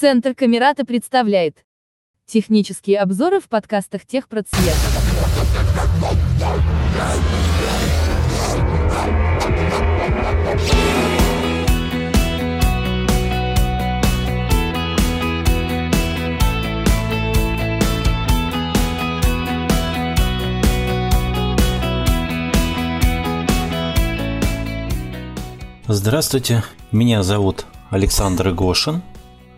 [0.00, 1.64] Центр Камерата представляет
[2.24, 4.76] технические обзоры в подкастах Техпроцвет.
[25.88, 26.62] Здравствуйте,
[26.92, 29.02] меня зовут Александр Гошин.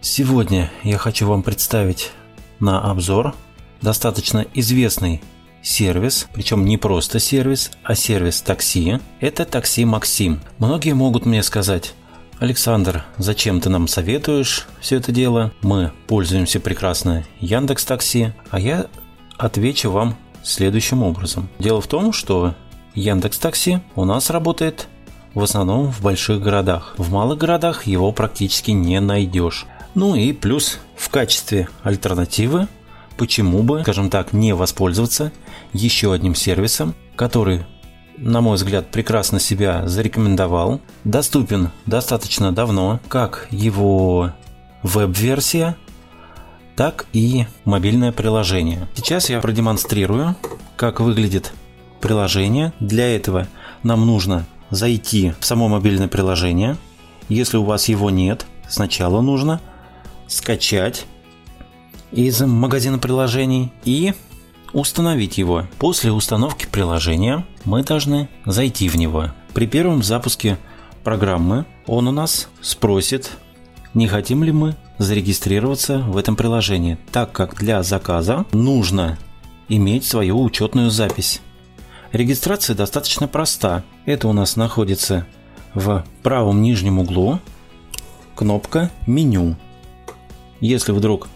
[0.00, 2.12] Сегодня я хочу вам представить
[2.60, 3.34] на обзор
[3.82, 5.20] достаточно известный
[5.60, 9.00] сервис, причем не просто сервис, а сервис такси.
[9.18, 10.40] Это такси Максим.
[10.58, 11.94] Многие могут мне сказать,
[12.38, 15.52] Александр, зачем ты нам советуешь все это дело?
[15.62, 18.86] Мы пользуемся прекрасно Яндекс Такси, а я
[19.36, 21.48] отвечу вам следующим образом.
[21.58, 22.54] Дело в том, что
[22.94, 24.86] Яндекс Такси у нас работает
[25.34, 26.94] в основном в больших городах.
[26.96, 29.66] В малых городах его практически не найдешь.
[29.94, 32.68] Ну и плюс в качестве альтернативы,
[33.16, 35.32] почему бы, скажем так, не воспользоваться
[35.72, 37.64] еще одним сервисом, который,
[38.16, 44.32] на мой взгляд, прекрасно себя зарекомендовал, доступен достаточно давно, как его
[44.82, 45.76] веб-версия,
[46.76, 48.88] так и мобильное приложение.
[48.94, 50.36] Сейчас я продемонстрирую,
[50.76, 51.52] как выглядит
[52.00, 52.72] приложение.
[52.78, 53.48] Для этого
[53.82, 56.76] нам нужно зайти в само мобильное приложение.
[57.28, 59.60] Если у вас его нет, сначала нужно
[60.28, 61.06] скачать
[62.12, 64.14] из магазина приложений и
[64.72, 65.66] установить его.
[65.78, 69.32] После установки приложения мы должны зайти в него.
[69.54, 70.58] При первом запуске
[71.02, 73.32] программы он у нас спросит,
[73.94, 79.18] не хотим ли мы зарегистрироваться в этом приложении, так как для заказа нужно
[79.68, 81.40] иметь свою учетную запись.
[82.12, 83.84] Регистрация достаточно проста.
[84.06, 85.26] Это у нас находится
[85.74, 87.38] в правом нижнем углу
[88.34, 89.56] кнопка «Меню».
[90.60, 91.28] Если вдруг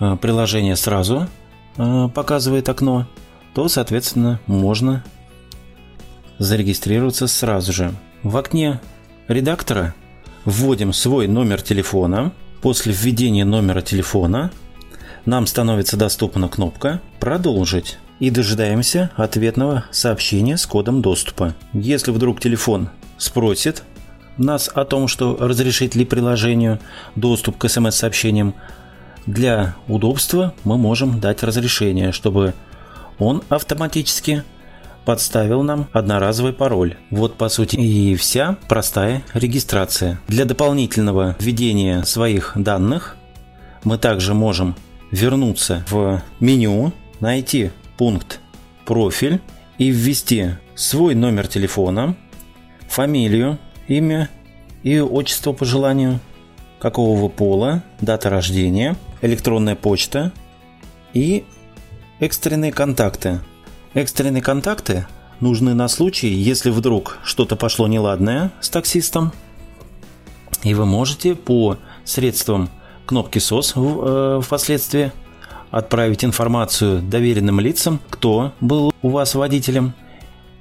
[0.00, 1.28] э, приложение сразу
[1.76, 3.06] э, показывает окно,
[3.54, 5.04] то, соответственно, можно
[6.38, 7.94] зарегистрироваться сразу же.
[8.22, 8.80] В окне
[9.28, 9.94] редактора
[10.44, 12.32] вводим свой номер телефона.
[12.60, 14.50] После введения номера телефона
[15.24, 21.54] нам становится доступна кнопка «Продолжить» и дожидаемся ответного сообщения с кодом доступа.
[21.72, 22.88] Если вдруг телефон
[23.18, 23.82] спросит
[24.38, 26.78] нас о том, что разрешить ли приложению
[27.16, 28.54] доступ к смс-сообщениям,
[29.26, 32.54] для удобства мы можем дать разрешение, чтобы
[33.18, 34.42] он автоматически
[35.04, 36.96] подставил нам одноразовый пароль.
[37.10, 40.20] Вот по сути и вся простая регистрация.
[40.28, 43.16] Для дополнительного введения своих данных
[43.84, 44.76] мы также можем
[45.10, 48.40] вернуться в меню, найти пункт
[48.84, 49.40] «Профиль»
[49.78, 52.16] и ввести свой номер телефона,
[52.88, 53.58] фамилию,
[53.96, 54.28] имя
[54.82, 56.20] и отчество по желанию,
[56.80, 60.32] какого вы пола, дата рождения, электронная почта
[61.12, 61.44] и
[62.18, 63.40] экстренные контакты.
[63.94, 65.06] Экстренные контакты
[65.40, 69.32] нужны на случай, если вдруг что-то пошло неладное с таксистом,
[70.62, 72.70] и вы можете по средствам
[73.06, 75.12] кнопки SOS э, впоследствии
[75.70, 79.94] отправить информацию доверенным лицам, кто был у вас водителем,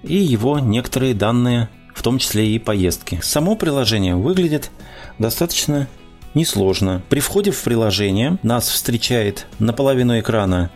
[0.03, 1.69] и его некоторые данные,
[2.01, 3.19] в том числе и поездки.
[3.21, 4.71] Само приложение выглядит
[5.19, 5.87] достаточно
[6.33, 7.03] несложно.
[7.09, 10.71] При входе в приложение нас встречает наполовину экрана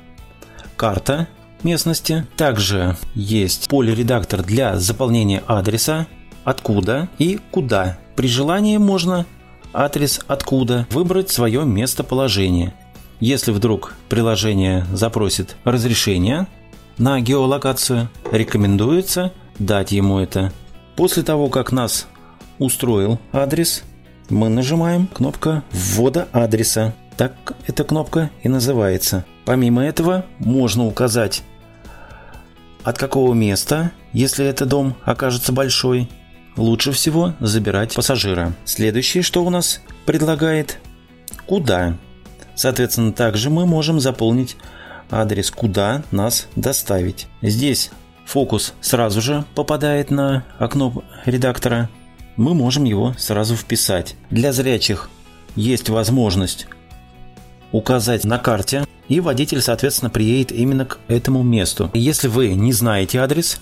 [0.78, 1.28] карта
[1.64, 2.28] местности.
[2.38, 6.06] Также есть поле-редактор для заполнения адреса,
[6.44, 7.98] откуда и куда.
[8.16, 9.26] При желании можно
[9.74, 12.76] адрес откуда выбрать свое местоположение–
[13.22, 16.48] если вдруг приложение запросит разрешение
[16.98, 20.52] на геолокацию, рекомендуется дать ему это.
[20.96, 22.08] После того, как нас
[22.60, 23.84] устроил адрес,
[24.30, 26.94] мы нажимаем кнопка ввода адреса.
[27.18, 29.26] Так эта кнопка и называется.
[29.46, 31.44] Помимо этого, можно указать
[32.84, 36.10] от какого места, если это дом окажется большой,
[36.56, 38.54] лучше всего забирать пассажира.
[38.64, 40.80] Следующее, что у нас предлагает,
[41.46, 41.98] куда.
[42.56, 44.56] Соответственно, также мы можем заполнить
[45.10, 47.28] адрес, куда нас доставить.
[47.42, 47.92] Здесь
[48.26, 51.90] фокус сразу же попадает на окно редактора.
[52.36, 54.16] Мы можем его сразу вписать.
[54.30, 55.10] Для зрячих
[55.56, 56.68] есть возможность
[57.72, 61.92] указать на карте, и водитель, соответственно, приедет именно к этому месту.
[61.94, 63.62] Если вы не знаете адрес,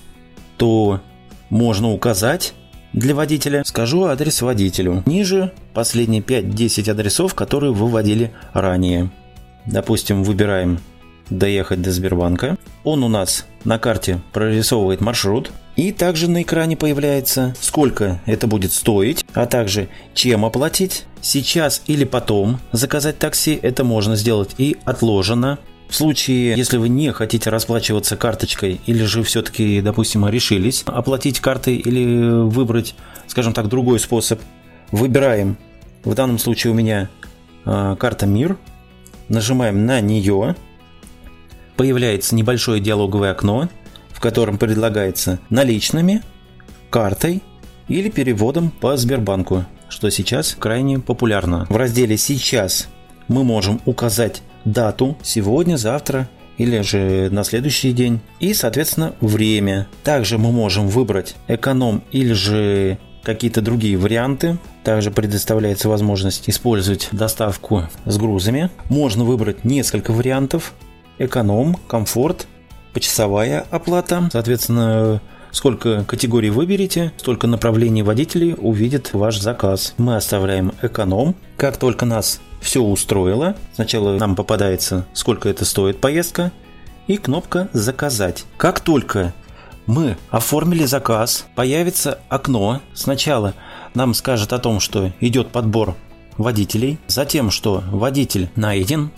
[0.58, 1.02] то
[1.50, 2.54] можно указать
[2.94, 3.64] для водителя.
[3.66, 5.04] Скажу адрес водителю.
[5.06, 9.12] Ниже последние 5-10 адресов, которые вы вводили ранее.
[9.66, 10.80] Допустим, выбираем
[11.30, 12.58] доехать до Сбербанка.
[12.84, 15.52] Он у нас на карте прорисовывает маршрут.
[15.76, 21.06] И также на экране появляется, сколько это будет стоить, а также чем оплатить.
[21.22, 25.58] Сейчас или потом заказать такси, это можно сделать и отложено.
[25.90, 31.76] В случае, если вы не хотите расплачиваться карточкой или же все-таки, допустим, решились оплатить картой
[31.76, 32.96] или выбрать,
[33.28, 34.40] скажем так, другой способ,
[34.92, 35.58] выбираем,
[36.04, 37.10] в данном случае у меня
[37.66, 38.58] э, карта МИР,
[39.30, 40.56] нажимаем на нее,
[41.76, 43.70] появляется небольшое диалоговое окно,
[44.10, 46.22] в котором предлагается наличными,
[46.90, 47.42] картой
[47.88, 51.66] или переводом по Сбербанку, что сейчас крайне популярно.
[51.70, 52.88] В разделе «Сейчас»
[53.28, 59.88] мы можем указать дату сегодня, завтра или же на следующий день и, соответственно, время.
[60.04, 64.58] Также мы можем выбрать эконом или же какие-то другие варианты.
[64.84, 68.70] Также предоставляется возможность использовать доставку с грузами.
[68.90, 70.74] Можно выбрать несколько вариантов.
[71.20, 72.48] Эконом, комфорт,
[72.94, 74.30] почасовая оплата.
[74.32, 75.22] Соответственно,
[75.52, 79.94] сколько категорий выберете, столько направлений водителей увидит ваш заказ.
[79.98, 81.36] Мы оставляем эконом.
[81.58, 86.52] Как только нас все устроило, сначала нам попадается, сколько это стоит поездка,
[87.08, 88.46] и кнопка «Заказать».
[88.58, 89.34] Как только
[89.86, 92.82] мы оформили заказ, появится окно.
[92.94, 93.54] Сначала
[93.94, 95.96] нам скажет о том, что идет подбор
[96.38, 99.12] водителей, затем, что водитель найден,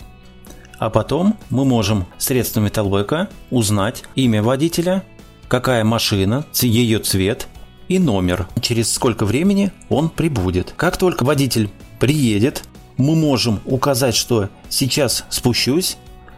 [0.78, 5.02] а потом мы можем средствами Талбека узнать имя водителя,
[5.48, 7.48] какая машина, ее цвет
[7.88, 10.74] и номер, через сколько времени он прибудет.
[10.76, 11.70] Как только водитель
[12.00, 12.64] приедет,
[12.96, 15.96] мы можем указать, что сейчас спущусь,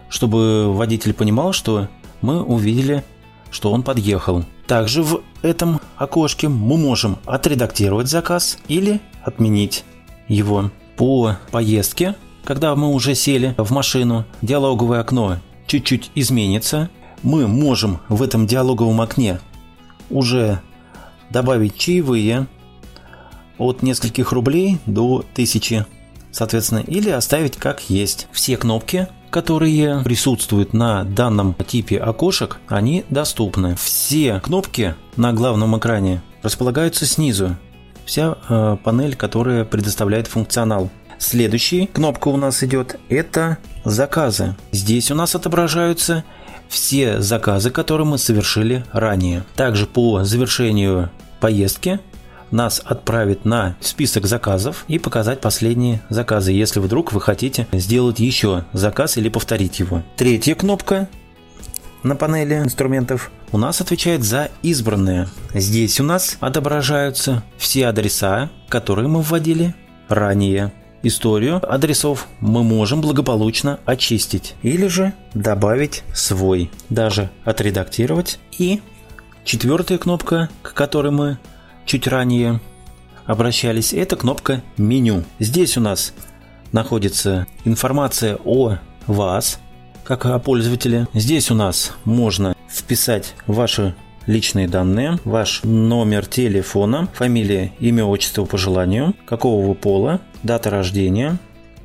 [0.09, 1.89] чтобы водитель понимал, что
[2.21, 3.05] мы увидели
[3.51, 4.45] что он подъехал.
[4.67, 9.85] Также в этом окошке мы можем отредактировать заказ или отменить
[10.29, 10.71] его.
[10.97, 12.17] По поездке,
[12.49, 15.37] когда мы уже сели в машину, диалоговое окно
[15.67, 16.89] чуть-чуть изменится.
[17.23, 19.39] Мы можем в этом диалоговом окне
[20.09, 20.63] уже
[21.29, 22.47] добавить чаевые
[23.59, 25.85] от нескольких рублей до тысячи,
[26.31, 28.29] соответственно, или оставить как есть.
[28.33, 33.77] Все кнопки которые присутствуют на данном типе окошек, они доступны.
[33.77, 37.59] Все кнопки на главном экране располагаются снизу.
[38.07, 40.89] Вся э, панель, которая предоставляет функционал.
[41.19, 44.55] Следующая кнопка у нас идет– это заказы.
[44.73, 46.25] Здесь у нас отображаются
[46.69, 49.45] все заказы, которые мы совершили ранее.
[49.57, 51.11] Также по завершению
[51.41, 52.01] поездки
[52.51, 58.65] нас отправит на список заказов и показать последние заказы, если вдруг вы хотите сделать еще
[58.73, 60.03] заказ или повторить его.
[60.17, 61.09] Третья кнопка
[62.03, 65.29] на панели инструментов у нас отвечает за избранные.
[65.53, 69.75] Здесь у нас отображаются все адреса, которые мы вводили
[70.09, 70.73] ранее.
[71.03, 78.41] Историю адресов мы можем благополучно очистить или же добавить свой, даже отредактировать.
[78.59, 78.81] И
[79.45, 81.39] четвертая кнопка, к которой мы
[81.87, 82.61] чуть ранее
[83.27, 85.23] обращались, это кнопка «Меню».
[85.39, 86.15] Здесь у нас
[86.73, 89.61] находится информация о вас,
[90.03, 91.07] как о пользователе.
[91.15, 93.95] Здесь у нас можно вписать ваши
[94.27, 101.39] личные данные, ваш номер телефона, фамилия, имя, отчество по желанию, какого вы пола, дата рождения,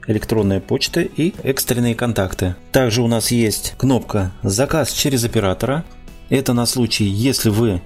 [0.07, 2.55] электронная почта и экстренные контакты.
[2.71, 5.83] Также у нас есть кнопка «Заказ через оператора».
[6.29, 7.81] Это на случай, если вы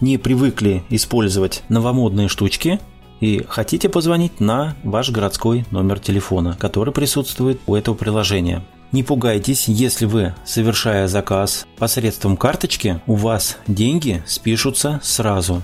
[0.00, 2.80] не привыкли использовать новомодные штучки
[3.20, 8.62] и хотите позвонить на ваш городской номер телефона, который присутствует у этого приложения.
[8.92, 15.62] Не пугайтесь, если вы, совершая заказ посредством карточки, у вас деньги спишутся сразу.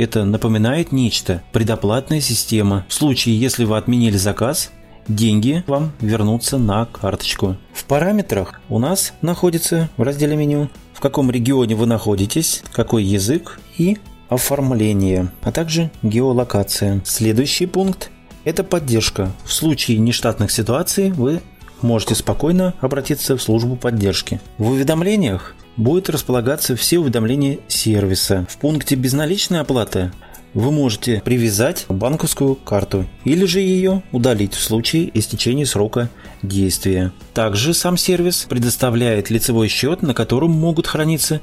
[0.00, 2.86] Это напоминает нечто, предоплатная система.
[2.88, 4.70] В случае, если вы отменили заказ,
[5.08, 7.58] деньги вам вернутся на карточку.
[7.74, 13.60] В параметрах у нас находится в разделе меню в каком регионе вы находитесь, какой язык
[13.76, 13.98] и
[14.30, 17.02] оформление, а также геолокация.
[17.04, 18.10] Следующий пункт–
[18.44, 19.30] это поддержка.
[19.44, 21.42] В случае нештатных ситуаций вы
[21.82, 24.40] можете спокойно обратиться в службу поддержки.
[24.56, 28.46] В уведомлениях будет располагаться все уведомления сервиса.
[28.48, 30.12] В пункте безналичной оплаты
[30.52, 36.10] вы можете привязать банковскую карту или же ее удалить в случае истечения срока
[36.42, 37.12] действия.
[37.34, 41.40] Также сам сервис предоставляет лицевой счет, на котором могут храниться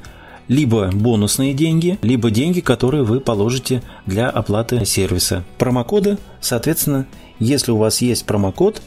[0.47, 5.43] либо бонусные деньги, либо деньги, которые вы положите для оплаты сервиса.
[5.57, 7.07] Промокоды, соответственно,
[7.39, 8.81] если у вас есть промокод,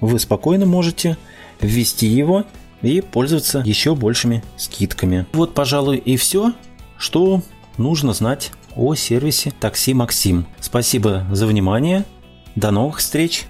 [0.00, 1.16] вы спокойно можете
[1.60, 2.44] ввести его
[2.86, 5.26] и пользоваться еще большими скидками.
[5.32, 6.52] Вот, пожалуй, и все,
[6.98, 7.42] что
[7.78, 10.46] нужно знать о сервисе такси Максим.
[10.60, 12.04] Спасибо за внимание.
[12.54, 13.46] До новых встреч!